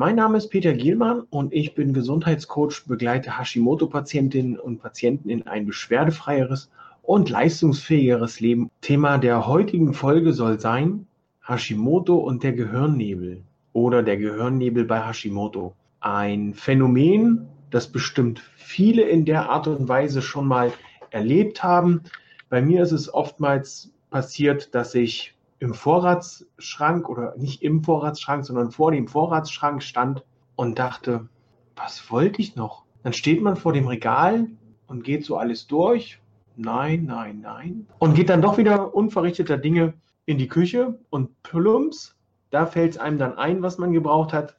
[0.00, 5.66] Mein Name ist Peter Gielmann und ich bin Gesundheitscoach, begleite Hashimoto-Patientinnen und Patienten in ein
[5.66, 6.70] beschwerdefreieres
[7.02, 8.70] und leistungsfähigeres Leben.
[8.80, 11.06] Thema der heutigen Folge soll sein
[11.46, 13.42] Hashimoto und der Gehirnnebel
[13.74, 15.74] oder der Gehirnnebel bei Hashimoto.
[16.00, 20.72] Ein Phänomen, das bestimmt viele in der Art und Weise schon mal
[21.10, 22.04] erlebt haben.
[22.48, 28.70] Bei mir ist es oftmals passiert, dass ich im Vorratsschrank oder nicht im Vorratsschrank, sondern
[28.72, 30.24] vor dem Vorratsschrank stand
[30.56, 31.28] und dachte,
[31.76, 32.84] was wollte ich noch?
[33.02, 34.48] Dann steht man vor dem Regal
[34.86, 36.20] und geht so alles durch.
[36.56, 37.86] Nein, nein, nein.
[37.98, 39.94] Und geht dann doch wieder unverrichteter Dinge
[40.26, 42.16] in die Küche und plumps,
[42.50, 44.56] da fällt es einem dann ein, was man gebraucht hat,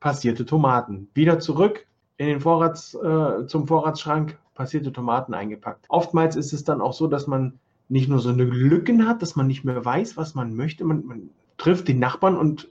[0.00, 1.08] passierte Tomaten.
[1.14, 5.86] Wieder zurück in den Vorrats, äh, zum Vorratsschrank, passierte Tomaten eingepackt.
[5.88, 9.36] Oftmals ist es dann auch so, dass man nicht nur so eine Lücken hat, dass
[9.36, 10.84] man nicht mehr weiß, was man möchte.
[10.84, 12.70] Man, man trifft den Nachbarn und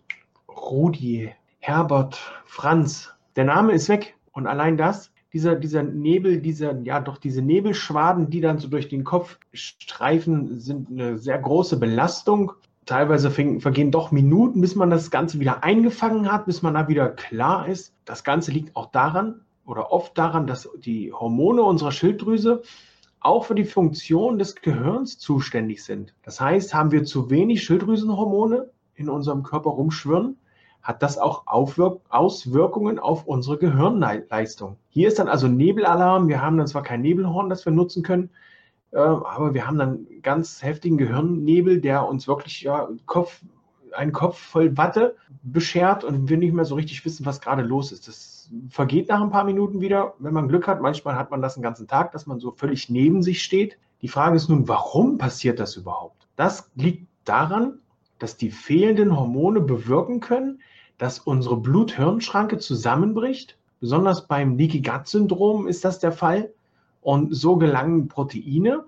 [0.50, 4.16] Rudi, Herbert, Franz, der Name ist weg.
[4.31, 8.88] Und allein das, dieser, dieser Nebel, dieser, ja doch diese Nebelschwaden, die dann so durch
[8.88, 12.53] den Kopf streifen, sind eine sehr große Belastung.
[12.86, 17.09] Teilweise vergehen doch Minuten, bis man das Ganze wieder eingefangen hat, bis man da wieder
[17.09, 17.94] klar ist.
[18.05, 22.61] Das Ganze liegt auch daran oder oft daran, dass die Hormone unserer Schilddrüse
[23.24, 26.14] auch für die Funktion des Gehirns zuständig sind.
[26.24, 30.38] Das heißt, haben wir zu wenig Schilddrüsenhormone in unserem Körper rumschwirren,
[30.82, 34.76] hat das auch Aufwirk Auswirkungen auf unsere Gehirnleistung.
[34.90, 36.28] Hier ist dann also Nebelalarm.
[36.28, 38.30] Wir haben dann zwar kein Nebelhorn, das wir nutzen können,
[38.92, 43.42] äh, aber wir haben dann ganz heftigen Gehirnnebel, der uns wirklich ja, Kopf,
[43.95, 47.92] einen Kopf voll Watte beschert und wir nicht mehr so richtig wissen, was gerade los
[47.92, 48.08] ist.
[48.08, 50.81] Das vergeht nach ein paar Minuten wieder, wenn man Glück hat.
[50.81, 53.77] Manchmal hat man das den ganzen Tag, dass man so völlig neben sich steht.
[54.02, 56.27] Die Frage ist nun, warum passiert das überhaupt?
[56.36, 57.80] Das liegt daran,
[58.20, 60.61] dass die fehlenden Hormone bewirken können,
[60.98, 63.58] dass unsere Blut-Hirn-Schranke zusammenbricht.
[63.80, 66.53] Besonders beim Leaky Gut-Syndrom ist das der Fall.
[67.02, 68.86] Und so gelangen Proteine,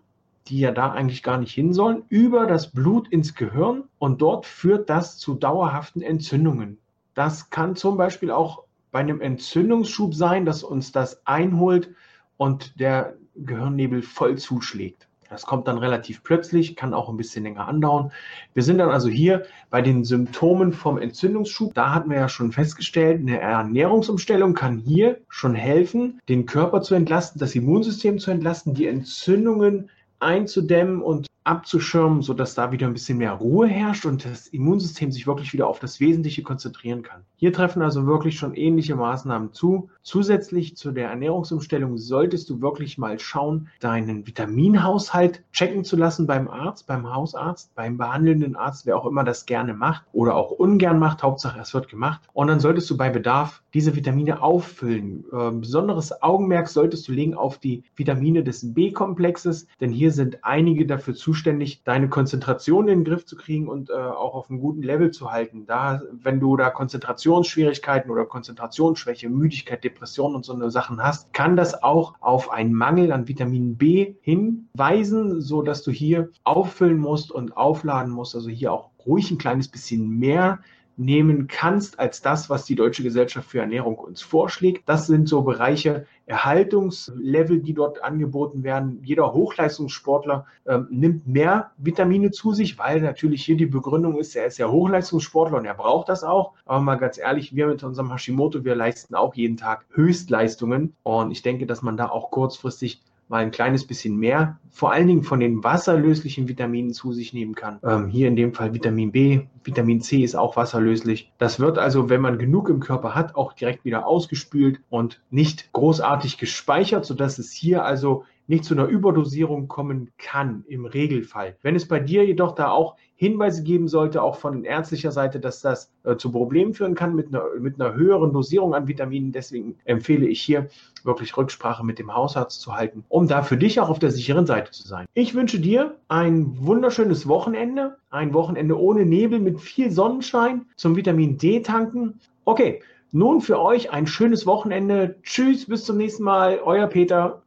[0.48, 4.46] die ja da eigentlich gar nicht hin sollen, über das Blut ins Gehirn und dort
[4.46, 6.78] führt das zu dauerhaften Entzündungen.
[7.14, 11.90] Das kann zum Beispiel auch bei einem Entzündungsschub sein, dass uns das einholt
[12.38, 15.08] und der Gehirnnebel voll zuschlägt.
[15.30, 18.12] Das kommt dann relativ plötzlich, kann auch ein bisschen länger andauern.
[18.54, 21.74] Wir sind dann also hier bei den Symptomen vom Entzündungsschub.
[21.74, 26.94] Da hatten wir ja schon festgestellt, eine Ernährungsumstellung kann hier schon helfen, den Körper zu
[26.94, 29.90] entlasten, das Immunsystem zu entlasten, die Entzündungen
[30.20, 35.28] einzudämmen und abzuschirmen, sodass da wieder ein bisschen mehr Ruhe herrscht und das Immunsystem sich
[35.28, 37.22] wirklich wieder auf das Wesentliche konzentrieren kann.
[37.38, 39.90] Hier treffen also wirklich schon ähnliche Maßnahmen zu.
[40.02, 46.48] Zusätzlich zu der Ernährungsumstellung solltest du wirklich mal schauen, deinen Vitaminhaushalt checken zu lassen beim
[46.48, 50.98] Arzt, beim Hausarzt, beim behandelnden Arzt, wer auch immer das gerne macht oder auch ungern
[50.98, 51.22] macht.
[51.22, 52.22] Hauptsache, es wird gemacht.
[52.34, 55.26] Und dann solltest du bei Bedarf diese Vitamine auffüllen.
[55.32, 60.86] Äh, besonderes Augenmerk solltest du legen auf die Vitamine des B-Komplexes, denn hier sind einige
[60.86, 64.60] dafür zuständig, zuständig, deine Konzentration in den Griff zu kriegen und äh, auch auf einem
[64.60, 65.66] guten Level zu halten.
[65.66, 71.56] Da, wenn du da Konzentrationsschwierigkeiten oder Konzentrationsschwäche, Müdigkeit, Depression und so eine Sachen hast, kann
[71.56, 77.32] das auch auf einen Mangel an Vitamin B hinweisen, so dass du hier auffüllen musst
[77.32, 78.36] und aufladen musst.
[78.36, 80.60] Also hier auch ruhig ein kleines bisschen mehr
[80.98, 84.88] nehmen kannst als das, was die Deutsche Gesellschaft für Ernährung uns vorschlägt.
[84.88, 89.00] Das sind so Bereiche Erhaltungslevel, die dort angeboten werden.
[89.04, 94.48] Jeder Hochleistungssportler ähm, nimmt mehr Vitamine zu sich, weil natürlich hier die Begründung ist, er
[94.48, 96.54] ist ja Hochleistungssportler und er braucht das auch.
[96.66, 100.96] Aber mal ganz ehrlich, wir mit unserem Hashimoto, wir leisten auch jeden Tag Höchstleistungen.
[101.04, 105.08] Und ich denke, dass man da auch kurzfristig mal ein kleines bisschen mehr, vor allen
[105.08, 107.80] Dingen von den wasserlöslichen Vitaminen zu sich nehmen kann.
[107.84, 111.32] Ähm, hier in dem Fall Vitamin B, Vitamin C ist auch wasserlöslich.
[111.38, 115.72] Das wird also, wenn man genug im Körper hat, auch direkt wieder ausgespült und nicht
[115.74, 121.58] großartig gespeichert, sodass es hier also nicht zu einer Überdosierung kommen kann im Regelfall.
[121.62, 125.62] Wenn es bei dir jedoch da auch Hinweise geben sollte, auch von ärztlicher Seite, dass
[125.62, 129.32] das äh, zu Problemen führen kann mit einer, mit einer höheren Dosierung an Vitaminen.
[129.32, 130.68] Deswegen empfehle ich hier
[131.04, 134.46] wirklich Rücksprache mit dem Hausarzt zu halten, um da für dich auch auf der sicheren
[134.46, 135.06] Seite zu sein.
[135.14, 141.38] Ich wünsche dir ein wunderschönes Wochenende, ein Wochenende ohne Nebel mit viel Sonnenschein zum Vitamin
[141.38, 142.20] D tanken.
[142.44, 142.82] Okay,
[143.12, 145.16] Nun für euch ein schönes Wochenende.
[145.24, 146.60] Tschüss, bis zum nächsten Mal.
[146.62, 147.44] Euer Peter.